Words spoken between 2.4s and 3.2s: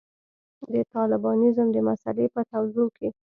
توضیح کې.